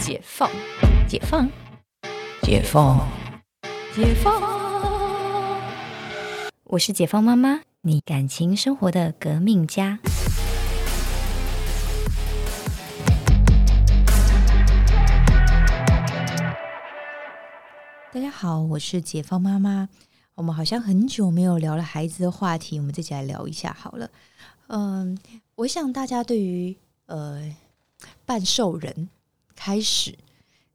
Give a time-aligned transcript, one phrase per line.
[0.00, 0.50] 解放，
[1.06, 1.46] 解放，
[2.42, 3.06] 解放，
[3.94, 5.60] 解放。
[6.64, 9.98] 我是解放妈妈，你感情生活的革命家。
[18.10, 19.90] 大家好，我是解放妈妈。
[20.34, 24.10] 我们好像很久没有聊了孩子的话题，我们这起来聊一下好了。
[24.68, 25.18] 嗯，
[25.56, 26.74] 我想大家对于
[27.04, 27.54] 呃
[28.24, 29.10] 半兽人
[29.60, 30.16] 开始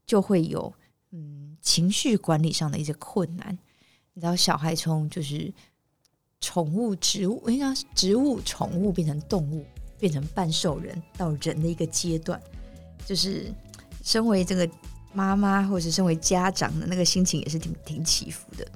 [0.06, 0.72] 就会有
[1.12, 3.58] 嗯情绪管理上的一些困难。
[4.14, 5.52] 你知道，小孩从就是
[6.40, 9.66] 宠物、植物，应该植物、宠物变成动物，
[9.98, 12.40] 变成半兽人到人的一个阶段，
[13.06, 13.52] 就是
[14.04, 14.70] 身为这个。
[15.16, 18.68] 妈妈或者身为家长的那个心情也是挺挺起伏的。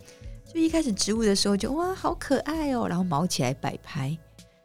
[0.47, 4.17] 就一开始植物的时候，就哇好可爱哦，然后毛起来摆拍，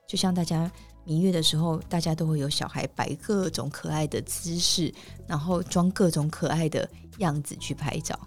[0.06, 0.70] 就像大家
[1.04, 4.92] 明月的时候，大家都会有小孩摆各种可爱的姿势，
[5.26, 8.18] 然后装各种可爱的样子去拍照。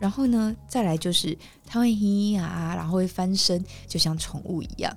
[0.00, 4.96] 然后呢，再来就是它会咿咿呀，然后会翻身，就像宠物一样，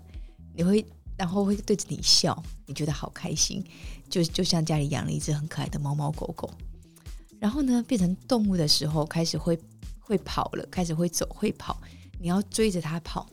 [0.55, 0.85] 你会
[1.17, 3.63] 然后会对着你笑，你觉得好开心，
[4.09, 6.49] 就就像家里养了一只很可爱的猫猫狗狗。
[7.39, 9.59] 然后呢，变成动物的时候，开始会
[9.99, 11.77] 会跑了，开始会走会跑，
[12.19, 13.27] 你要追着它跑。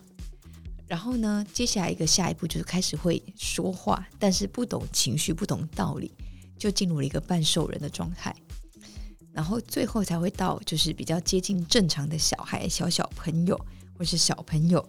[0.90, 6.12] 然后呢，接下来一个下一步就是开始会说话，但是不懂情绪，不懂道理，
[6.58, 8.34] 就进入了一个半兽人的状态。
[9.32, 13.56] 然后最后才会到就是比较接近正常的小孩、小小朋友
[13.96, 14.84] 或是小朋友，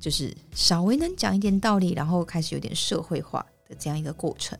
[0.00, 3.38] 就是稍微能讲一点道理，然后开始有点社会化
[3.68, 4.58] 的这样一个过程。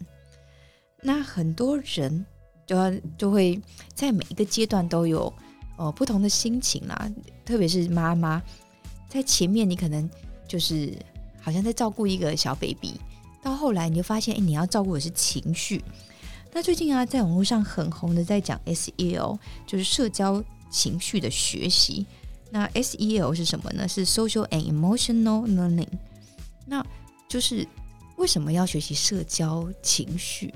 [1.03, 2.25] 那很多人。
[2.67, 3.61] 就要就会
[3.93, 5.31] 在每一个阶段都有
[5.77, 7.13] 呃不同的心情啦，
[7.45, 8.43] 特别是妈妈
[9.07, 10.09] 在前面，你可能
[10.47, 10.93] 就是
[11.41, 12.95] 好像在照顾一个小 baby，
[13.43, 15.83] 到后来你就发现，哎，你要照顾的是情绪。
[16.53, 22.07] 那最近啊，在网络上很红的在讲 SEL，就是社交情绪的学习。
[22.51, 23.89] 那 SEL 是什么呢？
[23.89, 25.89] 是 Social and Emotional Learning。
[26.67, 26.85] 那
[27.29, 27.67] 就是
[28.17, 30.55] 为什么要学习社交情绪？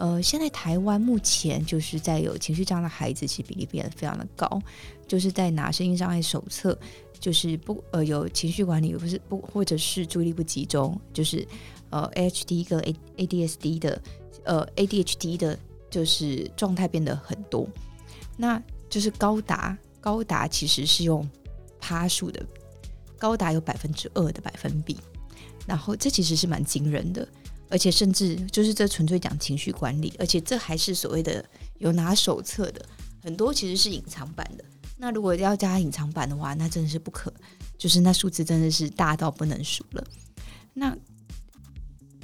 [0.00, 4.58] 呃，现在台湾目前就是在有情绪障碍的孩子，其实比例变得非常的高。
[5.06, 6.78] 就是在拿声音障碍手册，
[7.18, 11.46] 就是不呃有情绪管理，不是不或者是注意力不集中，就是
[11.90, 14.02] 呃 AHD 跟 A ADSD 的
[14.44, 15.58] 呃 ADHD 的，
[15.90, 17.68] 就是状态变得很多。
[18.38, 21.28] 那就是高达高达其实是用
[21.78, 22.42] 趴数的，
[23.18, 24.96] 高达有百分之二的百分比，
[25.66, 27.28] 然后这其实是蛮惊人的。
[27.70, 31.42] 而且甚至就是这纯粹讲情绪管理，而且这还是所谓的
[31.78, 32.84] 有拿手册的，
[33.22, 34.64] 很多其实是隐藏版的。
[34.98, 37.32] 那如果要加隐藏版的话，那真的是不可，
[37.78, 40.04] 就是那数字真的是大到不能数了。
[40.74, 40.94] 那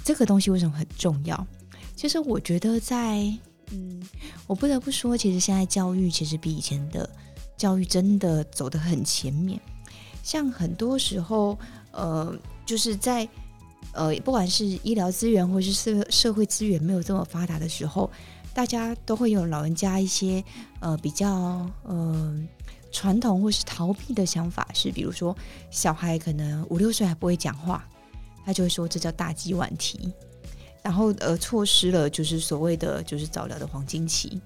[0.05, 1.47] 这个东西为什么很重要？
[1.95, 3.33] 其实我觉得在
[3.71, 4.03] 嗯，
[4.47, 7.09] 我不得不说，其实现在教育其实比以前的
[7.57, 9.61] 教育真的走得很前面。
[10.23, 11.57] 像很多时候，
[11.93, 12.37] 呃，
[12.67, 13.29] 就是在。
[13.93, 18.11] 呃，不管是医疗资源或是社社会资源没有这么发达的时候，
[18.53, 20.43] 大家都会有老人家一些
[20.81, 21.29] 呃比较
[21.83, 22.39] 呃
[22.93, 25.37] 传统或是逃避的想法，是比如说
[25.71, 27.87] 小孩可能五六岁还不会讲话，
[28.45, 30.13] 他就会说这叫大鸡晚啼，
[30.83, 34.41] 然后呃错失了就是所谓的就是早疗的黄金期。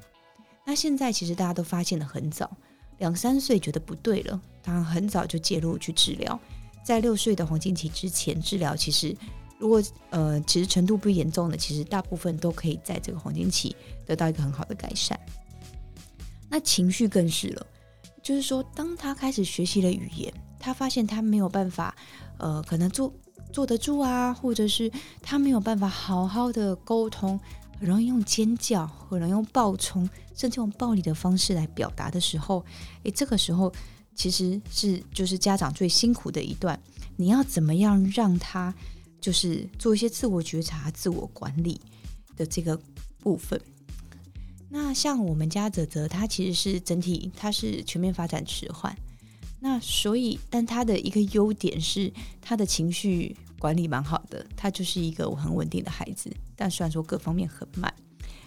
[0.64, 2.50] 那现在其实大家都发现的很早，
[2.98, 6.38] 两三岁觉得不对了，当然很早就介入去治疗，
[6.84, 9.16] 在六岁的黄金期之前治疗其实。
[9.58, 13.76] 如果呃，其实程度不严重的，其实大部分都可以在这个黄金期
[14.06, 15.20] 得到一个很好的改善。
[16.48, 17.66] 那情绪更是了，
[18.22, 21.94] 就是说，当他开始学习了语言，他发现他没有办法，
[22.38, 23.12] 呃，可能坐
[23.52, 24.90] 坐得住啊，或者是
[25.20, 27.38] 他没有办法好好的沟通，
[27.78, 32.64] 很容易用尖叫，很容易用暴冲，甚至用暴力的方式来表达的时候，
[33.02, 33.70] 诶，这个时候
[34.20, 36.78] 其实是就是家长最辛苦的一段，
[37.16, 38.74] 你要怎么样让他？
[39.18, 41.80] 就是做一些自我觉察、自我管理
[42.36, 42.78] 的这个
[43.18, 43.58] 部分。
[44.68, 48.94] 那像我们家泽泽，他其实是整体他是全面发展迟缓。
[49.58, 52.12] 那所以，但他的一个优点是
[52.42, 56.30] 他的情绪管理蛮好的，他就是一个很稳定的孩子。
[56.54, 57.90] 但虽然说各方面很慢，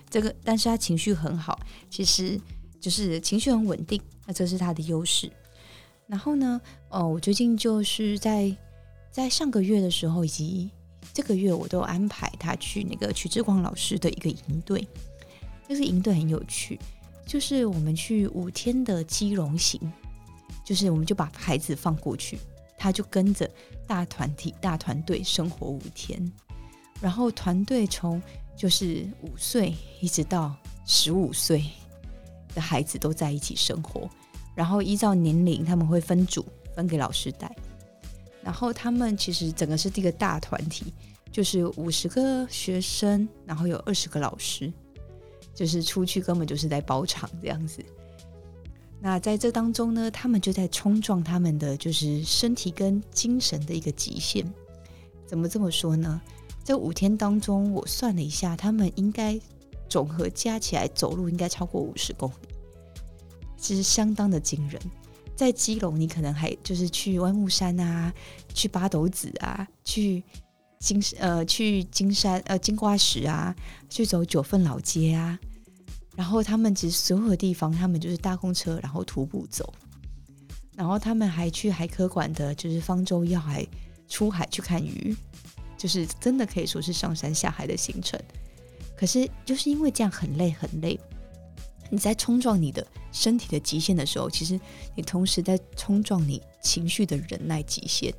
[0.08, 1.60] 这个但是他情绪很好，
[1.90, 2.40] 其实
[2.80, 5.32] 就是情绪很稳定，那这是他的优势。
[6.14, 8.56] 然后呢，哦，我最近就是在。
[9.12, 10.72] 在上个月的时候，以及
[11.14, 14.88] 这个月，我都安排他去那个曲志光老师的一个营队。
[15.68, 16.80] 那个营队很有趣，
[17.24, 19.80] 就是我们去五天的基隆行，
[20.66, 22.40] 就是我们就把孩子放过去，
[22.76, 23.48] 他就跟着
[23.86, 26.32] 大团体、大团队生活五天。
[27.00, 28.20] 然后团队从
[28.58, 30.56] 就是五岁一直到
[30.88, 31.64] 十五岁，
[32.56, 34.10] 的孩子都在一起生活，
[34.56, 36.46] 然后依照年龄他们会分组
[36.76, 37.54] 分给老师带，
[38.44, 40.94] 然后他们其实整个是一个大团体，
[41.32, 44.72] 就是五十个学生，然后有二十个老师，
[45.54, 47.84] 就是出去根本就是在包场这样子。
[49.00, 54.46] 那在这当中呢，他们就在冲撞他们的就是身体跟精神的一个极限。
[55.26, 56.22] 怎么这么说呢？
[56.64, 59.38] 这五天当中，我算了一下，他们应该
[59.90, 62.53] 总和加起来走路应该超过五十公里，
[63.64, 64.80] 其实相当的惊人。
[65.36, 68.14] 在基隆，你可能还就是去湾木山啊，
[68.54, 70.22] 去八斗子啊，去
[70.80, 73.56] 金呃去金山呃金瓜石啊，
[73.90, 75.40] 去走九份老街啊。
[76.16, 79.74] 然后他们其实所有的地方，他们就是搭公车，然后徒步走。
[80.76, 83.66] 然后他们还去海科馆的，就是方舟要海
[84.08, 85.16] 出海去看鱼，
[85.78, 88.20] 就是真的可以说是上山下海的行程。
[88.96, 91.00] 可是就是因为这样很累很累，
[91.90, 94.60] 你在冲撞你的身体的极限的时候，其实
[94.96, 98.14] 你同时在冲撞你情绪的忍耐极限。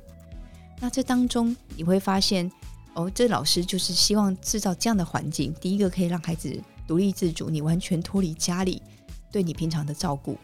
[0.79, 2.51] 那这当中你会发现，
[2.93, 6.61] 哦，这老师就是希望制造这样的环境，第一个可以让孩子。
[6.87, 8.79] 独立自主，你完全脱离家里
[9.31, 10.37] 对你平常的照顾，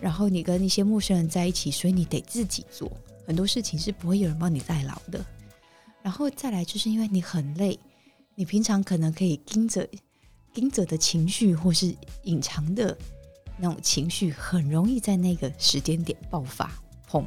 [0.00, 2.90] 然后你跟一些陌生人在一起，所以你得自己做
[3.24, 5.24] 很多事情，是不会有人帮你代劳的。
[6.02, 7.78] 然后再来，就是因为你很累，
[8.34, 9.88] 你平常可能可以盯着
[10.54, 12.96] 盯着的情绪，或是隐藏的
[13.58, 16.72] 那种情绪，很容易在那个时间点爆发，
[17.10, 17.24] 砰！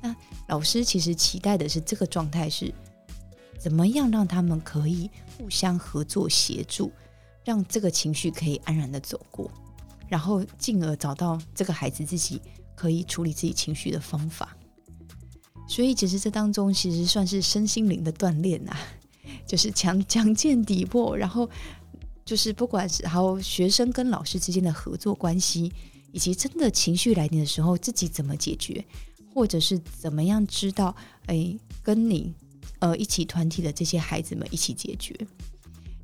[0.00, 0.16] 那
[0.48, 2.74] 老师其实期待的是这个状态是
[3.58, 5.08] 怎么样让他们可以
[5.38, 6.90] 互相合作协助。
[7.44, 9.50] 让这个情绪可以安然的走过，
[10.08, 12.40] 然后进而找到这个孩子自己
[12.76, 14.56] 可以处理自己情绪的方法。
[15.66, 18.76] 所以，其实这当中其实算是身心灵的锻炼呐，
[19.44, 21.50] 就是强强健底魄，然后
[22.24, 25.72] 就是不管是还有学生跟老师之间的合作关系，
[26.12, 28.84] 以及真的情绪来临的时候自己怎么解决，
[29.34, 30.94] 或者是怎么样知道
[31.26, 32.32] 哎跟你
[32.78, 35.14] 呃一起团体的这些孩子们一起解决。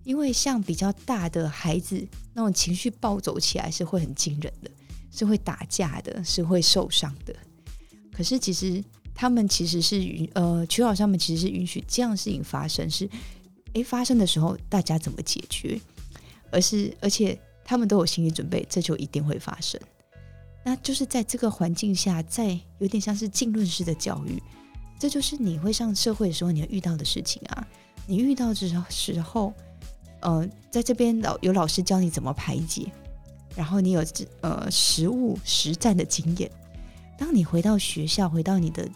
[0.05, 4.71] 因为像比较大的孩子，那种情绪暴走起来是会很惊人的，
[5.11, 7.37] 是会打架的，是会受伤的。
[8.11, 8.83] 可是其实
[9.15, 13.07] 他们其实是允呃，曲老师他们其实是允许这样事情发生，是
[13.75, 15.79] 诶发生的时候大家怎么解决，
[16.51, 19.81] 而是而且他们都有心理准备，这就一定会发生。
[20.65, 24.43] 那就是在这个环境下，在有点像是浸论式的教育，
[24.99, 27.67] 这就是你会上社会的时候你要遇到的事情啊。
[28.07, 28.55] 你遇到的
[28.89, 29.53] 时候。
[30.21, 32.91] 呃，在这边老有老师教你怎么排解，
[33.55, 34.05] 然后你有
[34.41, 36.51] 呃实物实战的经验。
[37.17, 38.89] 当你回到学校，回到你的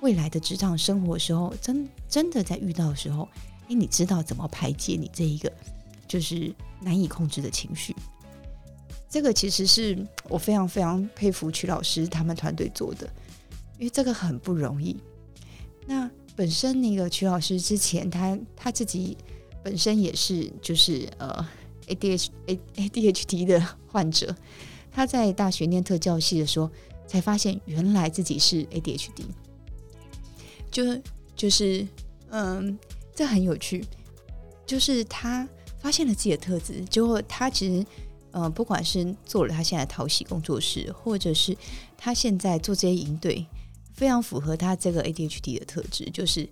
[0.00, 3.28] 未来的职场生活的时候，真真的在遇到的时候，
[3.68, 5.52] 哎，你知道怎么排解你这一个
[6.10, 6.52] 就是
[6.82, 7.94] 难以控制的情绪。
[9.08, 9.96] 这个其实是
[10.28, 13.08] 我非常非常佩服曲老师他们团队做的，
[13.78, 14.96] 因为这个很不容易。
[15.86, 19.16] 那本身那个曲老师之前他他自己。
[19.62, 21.46] 本身也是就是呃
[21.88, 24.34] A D H A A D H D 的患者，
[24.90, 26.70] 他在大学念特教系的时候，
[27.06, 29.26] 才发现原来自己是 A D H D，
[30.70, 30.98] 就
[31.36, 31.86] 就是
[32.30, 32.78] 嗯，
[33.14, 33.84] 这很有趣，
[34.64, 35.46] 就是他
[35.80, 37.84] 发现了自己的特质，结果他其实
[38.32, 41.56] 呃，不管是做了他现在淘喜工作室，或者是
[41.96, 43.44] 他现在做这些营队，
[43.94, 46.48] 非常符合他这个 A D H D 的特质，就是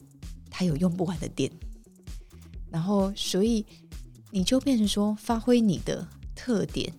[0.50, 1.50] 他有用不完的电。
[2.70, 3.64] 然后，所以
[4.30, 6.92] 你就变成说，发挥你的特点，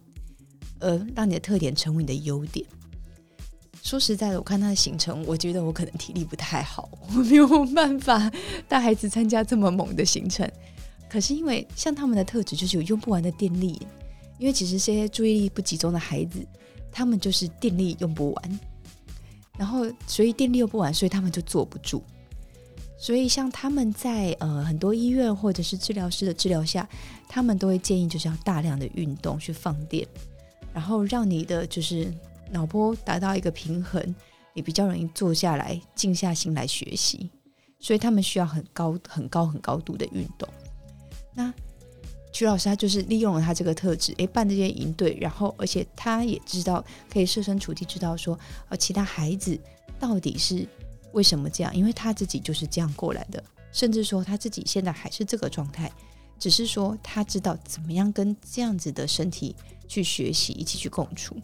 [0.79, 2.65] 呃，让你的特点成为你的优点。
[3.83, 8.31] 说实在的，我看他的行程，我觉得我可能体力不太好，我没有办法
[8.67, 10.49] 带孩子参加这么猛的行程。
[11.09, 13.81] 可是因为像他们的特质，就是有用不完的电力。
[14.37, 16.47] 因为其实这些注意力不集中的孩子，
[16.93, 18.59] 他们就是电力用不完，
[19.57, 22.01] 然后所以电力用不完，所以他们就坐不住。
[22.97, 26.87] 所以，像他们在呃很多医院或者是治疗师的治疗下，
[27.27, 30.07] 他们都会建议就是要大量的运动去放电，
[30.73, 32.13] 然后让你的就是
[32.49, 34.15] 脑波达到一个平衡，
[34.53, 37.29] 你比较容易坐下来静下心来学习。
[37.79, 40.47] 所以他们需要很高很高很高度的运动。
[41.39, 41.53] 那
[42.31, 49.57] 曲老师他就是利用了他这个特质，诶，办这些营队，然后而且他也知道可以设身处地知道说，呃，其他孩子
[49.99, 50.67] 到底是。
[51.11, 51.75] 为什么这样？
[51.75, 55.91] 因为他自己就是这样过来的，甚至说他自己现在还是这个状态，
[56.37, 59.55] 只是说他知道怎么样跟这样子的身体
[59.87, 61.35] 去学习，一起去共处。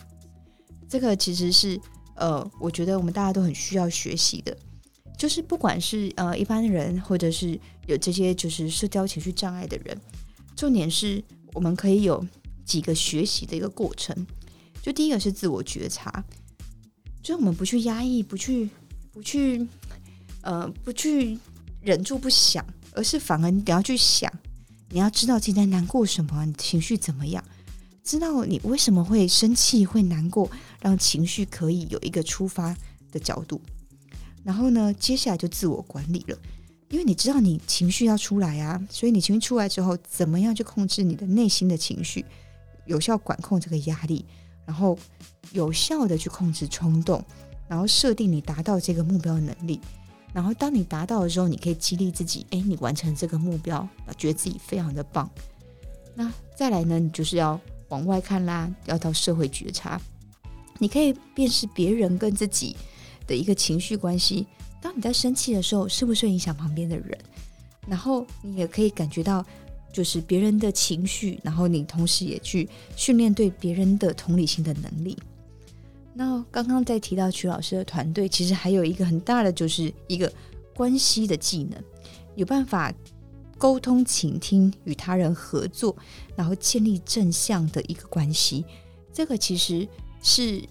[0.87, 1.81] 这个其实是
[2.15, 4.55] 呃，我觉得我们大家都很需要学习的，
[5.17, 9.97] 就是不管是呃一般人，或者是有这些就是社交情绪障碍的人，
[10.55, 12.25] 重点是我们可以有
[12.63, 14.15] 几个学习的一个过程。
[14.81, 16.23] 就第一个是自我觉察，
[17.23, 18.69] 就是我们不去压抑，不去
[19.11, 19.65] 不去
[20.41, 21.39] 呃不去
[21.81, 24.31] 忍住不想，而是反而你要去想，
[24.89, 27.43] 你要知道自己在难过什么，你情绪怎么样，
[28.03, 32.77] 知道你为什么会生气、会难过，让情绪可以有一个出发
[33.11, 33.59] 的角度。
[34.45, 36.37] 然后呢，接下来就自我管理了，
[36.89, 42.23] 因为你知道你情绪要出来啊，所以你情绪出来之后，怎么样去控制你的内心的情绪，
[42.85, 44.25] 有效管控这个压力。
[44.67, 44.97] 然后
[45.51, 47.23] 有效的去控制冲动，
[47.67, 49.79] 然后设定你达到这个目标的能力，
[50.33, 53.87] 然后当你达到的时候，你可以激励自己，哎，你完成这个目标，
[54.17, 55.29] 觉得自己非常的棒。
[56.15, 60.01] 那再来呢，你就是要往外看啦，要到社会觉察，
[60.79, 62.75] 你可以辨识别人跟自己
[63.27, 64.47] 的一个情绪关系。
[64.81, 67.17] 当你在生气的时候，是不是影响旁边的人？
[67.87, 69.45] 然后你也可以感觉到。
[69.93, 72.67] 就是别人的情绪，然后你同时也去
[72.97, 75.17] 训练对别人的同理心的能力。
[76.13, 80.29] 那刚刚在提到曲老师的团队，其实还有一个很大的，就是一个
[80.75, 81.81] 关系的技能，
[82.35, 82.93] 有办法
[83.57, 85.95] 沟通、倾听、与他人合作，
[86.35, 88.65] 然后建立正向的一个关系。
[89.13, 89.87] 这个其实
[90.21, 90.61] 是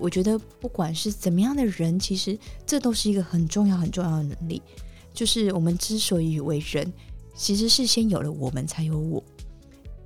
[0.00, 4.62] 我觉得，不管是怎么样的人，其实这都是一个很重要、很重要的能力。
[5.12, 6.92] 就是我们之所以为人。
[7.36, 9.20] 其实是先有了我们，才有我。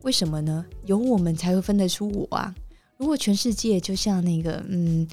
[0.01, 0.65] 为什么呢？
[0.87, 2.55] 有我们才会分得出我啊！
[2.97, 5.07] 如果全世界就像那个嗯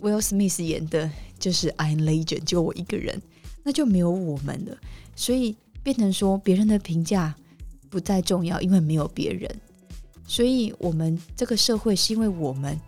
[0.00, 3.22] ，Will Smith 演的，就是 I'm Legend，就我一个人，
[3.62, 4.76] 那就没有我们了。
[5.16, 7.34] 所以变成说，别人的评价
[7.88, 9.50] 不再重要，因为没有别人。
[10.28, 12.78] 所以我们这个社会是因为我们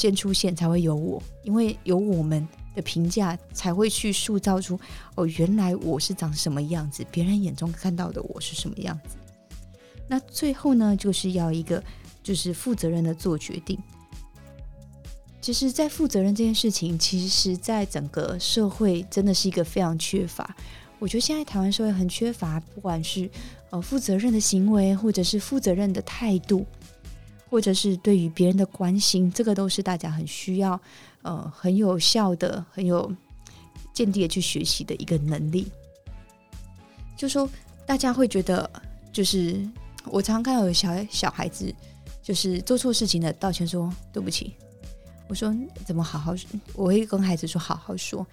[0.00, 2.46] 先出现，才会有我，因为有我们。
[2.72, 4.78] 的评价才会去塑造出
[5.16, 9.16] 哦，原来我是长什么样子，别人眼中看到的我是什么样子。
[10.06, 11.82] 那最后呢，就是要一个
[12.22, 13.76] 就是负责任的做决定。
[15.40, 20.54] 其实，在负责任这件事情，其实在整个社会真的是一个非常缺乏。
[21.00, 23.28] 我觉得现在台湾社会很缺乏，不管是
[23.70, 26.64] 呃负责任的行为，或者是负责任的态度，
[27.50, 30.80] 或者是对于别人的关心，这个都是大家很需要。
[31.22, 33.14] 呃，很有效的、很有
[33.92, 35.70] 见地的去学习的一个能力，
[37.14, 37.46] 就说
[37.84, 38.70] 大家会觉得，
[39.12, 39.60] 就是
[40.06, 41.70] 我常常看到有小小孩子，
[42.22, 44.54] 就是做错事情的道歉说对不起。
[45.28, 45.54] 我说
[45.84, 46.34] 怎么好好？
[46.72, 48.26] 我会跟孩子说好好说，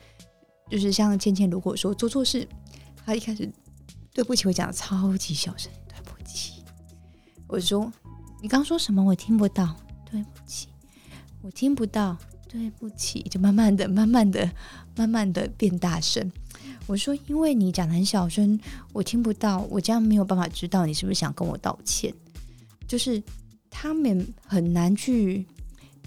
[0.70, 2.48] 就是像芊芊如果说做错事，
[3.06, 3.52] 他一开始
[4.14, 6.64] 对不起会讲超级小声，对不起。
[7.48, 7.92] 我说
[8.42, 9.04] 你刚说什么？
[9.04, 9.76] 我听不到，
[10.10, 10.68] 对不起，
[11.42, 12.18] 我听不到。
[12.50, 14.50] 对不起，就慢慢的、慢慢的、
[14.96, 16.32] 慢慢的变大声。
[16.86, 18.58] 我说，因为你讲的很小声，
[18.94, 22.12] 我听不到，我这样没有办法知道你是不是想跟我道歉。
[22.88, 23.22] 就是
[23.70, 25.46] 他们很难去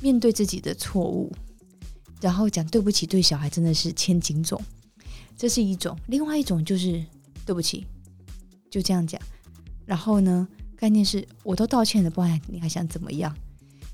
[0.01, 1.31] 面对自己的错误，
[2.23, 4.59] 然后讲对不起，对小孩真的是千斤重。
[5.37, 7.05] 这是一种，另外一种就是
[7.45, 7.87] 对不起，
[8.71, 9.21] 就这样讲。
[9.85, 10.49] 然后呢，
[10.81, 13.37] 概念是我都道歉了，不然你还想怎么样？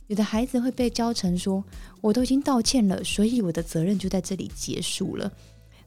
[0.07, 1.65] 有的孩子会被教成说
[2.01, 5.29] ：“我都已经道歉了，所以我的责任就在这里结束了。”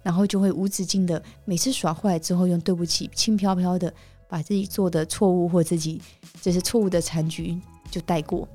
[0.03, 3.93] 然后就会无止境的每次耍坏之后，用“对不起”轻飘飘的
[4.27, 6.01] 把自己做的错误或自己
[6.41, 7.57] 这些错误的残局
[7.89, 8.45] 就带过。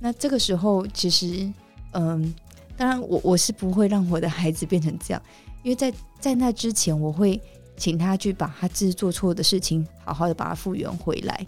[0.00, 1.52] 那这个时候，其实，
[1.92, 2.34] 嗯，
[2.76, 5.22] 当然我我是不会让我的孩子变成这样，
[5.62, 7.38] 因为在在那之前，我会
[7.78, 11.46] 请他去把他自己做错的事情好好的把它复原回来，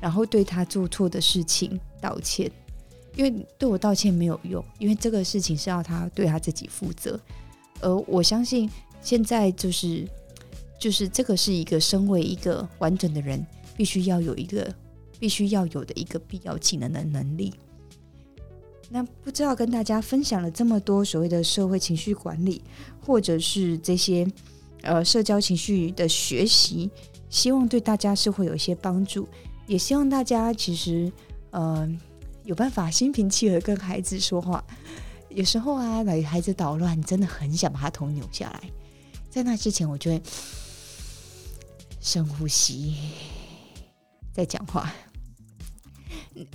[0.00, 2.50] 然后对他做错的事情道歉。
[3.14, 7.18] 因为对我道歉没有用，因为这个事情是要他对他自己负责。
[7.80, 8.68] 而我相信
[9.00, 10.06] 现在就是
[10.78, 14.74] 就是这个是一个身为一个完整的人必须要有一个
[15.18, 17.54] 必须要有的一个必要技能的能力。
[18.88, 22.62] 那不知道跟大家分享了这么多所谓的社会情绪管理，
[23.00, 24.30] 或者是这些
[24.82, 26.90] 呃社交情绪的学习，
[27.30, 29.28] 希望对大家是会有一些帮助，
[29.66, 31.12] 也希望大家其实
[31.50, 31.88] 呃。
[32.44, 34.64] 有办法心平气和跟孩子说话，
[35.30, 38.70] 有时候啊，来孩子捣乱，真的很想把他头扭下来。
[39.28, 40.22] 在那之前，我就会
[42.00, 42.94] 深呼吸，
[44.32, 44.94] 再讲话。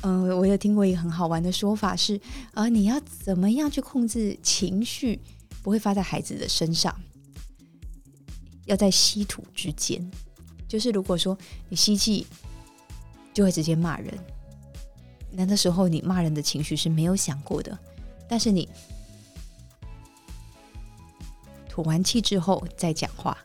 [0.03, 2.17] 嗯，我有听过一个很好玩的说法是：
[2.53, 5.19] 呃，你要怎么样去控制情绪，
[5.61, 6.97] 不会发在孩子的身上？
[8.65, 10.09] 要在吸吐之间，
[10.67, 11.37] 就是如果说
[11.69, 12.25] 你吸气，
[13.33, 14.17] 就会直接骂人。
[15.31, 17.77] 那那时候，你骂人的情绪是没有想过的，
[18.27, 18.67] 但是你
[21.69, 23.37] 吐完气之后再讲话，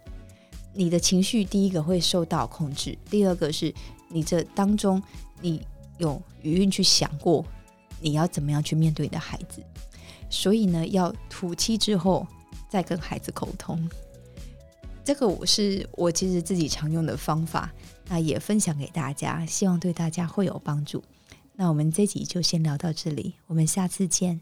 [0.73, 3.73] 你的情绪第一个会受到控制，第二个是
[4.08, 5.00] 你这当中
[5.40, 5.64] 你
[5.99, 7.44] 有余韵去想过
[8.00, 9.62] 你要怎么样去面对你的孩子，
[10.28, 12.26] 所以呢，要吐气之后
[12.68, 13.88] 再跟孩子沟通。
[15.06, 17.72] 这个我是我其实自己常用的方法，
[18.08, 21.00] 那也分享给大家，希望对大家会有帮助。
[21.54, 24.40] 那我们这集就先聊到这里，我们下次见。